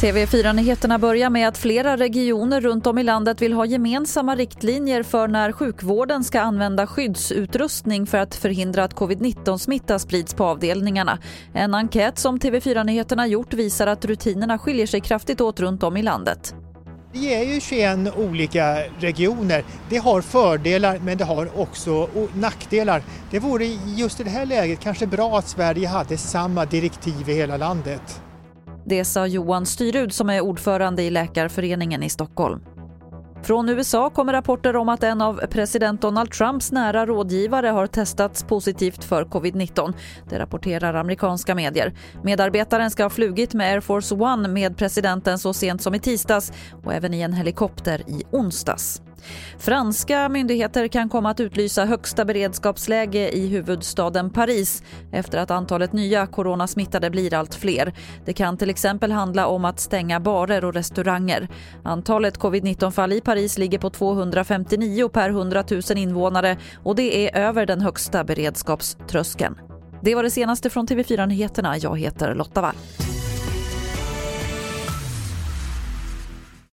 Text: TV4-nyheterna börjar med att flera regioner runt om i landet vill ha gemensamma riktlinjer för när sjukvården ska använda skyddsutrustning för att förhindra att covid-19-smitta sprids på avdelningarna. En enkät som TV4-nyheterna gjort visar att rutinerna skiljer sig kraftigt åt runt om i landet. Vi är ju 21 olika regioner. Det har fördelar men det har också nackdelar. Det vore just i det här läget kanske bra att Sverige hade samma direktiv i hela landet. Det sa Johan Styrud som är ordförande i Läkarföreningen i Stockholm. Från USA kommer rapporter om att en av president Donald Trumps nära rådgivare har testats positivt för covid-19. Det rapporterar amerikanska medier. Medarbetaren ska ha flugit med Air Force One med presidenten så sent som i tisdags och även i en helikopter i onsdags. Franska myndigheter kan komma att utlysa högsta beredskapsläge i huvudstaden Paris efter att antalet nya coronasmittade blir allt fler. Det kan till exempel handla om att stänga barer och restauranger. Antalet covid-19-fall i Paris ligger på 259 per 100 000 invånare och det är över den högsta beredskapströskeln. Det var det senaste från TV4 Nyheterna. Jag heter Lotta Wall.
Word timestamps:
TV4-nyheterna 0.00 0.98
börjar 0.98 1.30
med 1.30 1.48
att 1.48 1.58
flera 1.58 1.96
regioner 1.96 2.60
runt 2.60 2.86
om 2.86 2.98
i 2.98 3.02
landet 3.02 3.42
vill 3.42 3.52
ha 3.52 3.66
gemensamma 3.66 4.34
riktlinjer 4.34 5.02
för 5.02 5.28
när 5.28 5.52
sjukvården 5.52 6.24
ska 6.24 6.40
använda 6.40 6.86
skyddsutrustning 6.86 8.06
för 8.06 8.18
att 8.18 8.34
förhindra 8.34 8.84
att 8.84 8.94
covid-19-smitta 8.94 9.98
sprids 9.98 10.34
på 10.34 10.44
avdelningarna. 10.44 11.18
En 11.52 11.74
enkät 11.74 12.18
som 12.18 12.38
TV4-nyheterna 12.38 13.26
gjort 13.26 13.54
visar 13.54 13.86
att 13.86 14.04
rutinerna 14.04 14.58
skiljer 14.58 14.86
sig 14.86 15.00
kraftigt 15.00 15.40
åt 15.40 15.60
runt 15.60 15.82
om 15.82 15.96
i 15.96 16.02
landet. 16.02 16.54
Vi 17.12 17.34
är 17.34 17.42
ju 17.54 17.60
21 17.60 18.16
olika 18.16 18.82
regioner. 18.98 19.64
Det 19.90 19.96
har 19.96 20.20
fördelar 20.20 20.98
men 21.04 21.18
det 21.18 21.24
har 21.24 21.60
också 21.60 22.08
nackdelar. 22.34 23.02
Det 23.30 23.38
vore 23.38 23.64
just 23.96 24.20
i 24.20 24.24
det 24.24 24.30
här 24.30 24.46
läget 24.46 24.80
kanske 24.80 25.06
bra 25.06 25.38
att 25.38 25.48
Sverige 25.48 25.88
hade 25.88 26.16
samma 26.16 26.64
direktiv 26.64 27.28
i 27.28 27.34
hela 27.34 27.56
landet. 27.56 28.22
Det 28.86 29.04
sa 29.04 29.26
Johan 29.26 29.66
Styrud 29.66 30.12
som 30.12 30.30
är 30.30 30.40
ordförande 30.40 31.02
i 31.02 31.10
Läkarföreningen 31.10 32.02
i 32.02 32.10
Stockholm. 32.10 32.60
Från 33.42 33.68
USA 33.68 34.10
kommer 34.10 34.32
rapporter 34.32 34.76
om 34.76 34.88
att 34.88 35.02
en 35.02 35.22
av 35.22 35.46
president 35.50 36.02
Donald 36.02 36.30
Trumps 36.30 36.72
nära 36.72 37.06
rådgivare 37.06 37.66
har 37.66 37.86
testats 37.86 38.42
positivt 38.42 39.04
för 39.04 39.24
covid-19. 39.24 39.94
Det 40.28 40.38
rapporterar 40.38 40.94
amerikanska 40.94 41.54
medier. 41.54 41.94
Medarbetaren 42.22 42.90
ska 42.90 43.02
ha 43.02 43.10
flugit 43.10 43.54
med 43.54 43.72
Air 43.72 43.80
Force 43.80 44.14
One 44.14 44.48
med 44.48 44.76
presidenten 44.76 45.38
så 45.38 45.54
sent 45.54 45.82
som 45.82 45.94
i 45.94 46.00
tisdags 46.00 46.52
och 46.84 46.94
även 46.94 47.14
i 47.14 47.20
en 47.20 47.32
helikopter 47.32 48.02
i 48.06 48.22
onsdags. 48.30 49.02
Franska 49.58 50.28
myndigheter 50.28 50.88
kan 50.88 51.08
komma 51.08 51.30
att 51.30 51.40
utlysa 51.40 51.84
högsta 51.84 52.24
beredskapsläge 52.24 53.30
i 53.30 53.48
huvudstaden 53.48 54.30
Paris 54.30 54.82
efter 55.12 55.38
att 55.38 55.50
antalet 55.50 55.92
nya 55.92 56.26
coronasmittade 56.26 57.10
blir 57.10 57.34
allt 57.34 57.54
fler. 57.54 57.92
Det 58.24 58.32
kan 58.32 58.56
till 58.56 58.70
exempel 58.70 59.12
handla 59.12 59.46
om 59.46 59.64
att 59.64 59.80
stänga 59.80 60.20
barer 60.20 60.64
och 60.64 60.74
restauranger. 60.74 61.48
Antalet 61.84 62.38
covid-19-fall 62.38 63.12
i 63.12 63.20
Paris 63.20 63.58
ligger 63.58 63.78
på 63.78 63.90
259 63.90 65.08
per 65.08 65.30
100 65.30 65.64
000 65.70 65.82
invånare 65.96 66.56
och 66.82 66.96
det 66.96 67.28
är 67.28 67.40
över 67.40 67.66
den 67.66 67.80
högsta 67.80 68.24
beredskapströskeln. 68.24 69.58
Det 70.02 70.14
var 70.14 70.22
det 70.22 70.30
senaste 70.30 70.70
från 70.70 70.86
TV4 70.86 71.26
Nyheterna. 71.26 71.78
Jag 71.78 71.98
heter 71.98 72.34
Lotta 72.34 72.60
Wall. 72.60 72.74